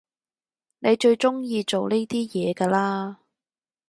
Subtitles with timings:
[0.79, 3.19] 你最中意做呢啲嘢㗎啦？